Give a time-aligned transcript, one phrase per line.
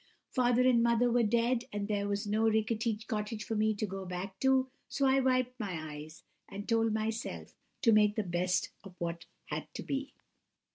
[0.31, 4.03] Father and mother were dead, and there was no ricketty cottage for me to go
[4.03, 8.95] back to, so I wiped my eyes, and told myself to make the best of
[8.97, 10.15] what had to be.